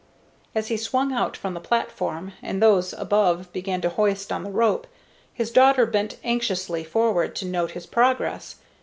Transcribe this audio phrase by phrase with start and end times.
[0.55, 4.49] As he swung out from the platform, and those above began to hoist on the
[4.49, 4.87] rope,
[5.31, 8.55] his daughter bent anxiously forward to note his progress.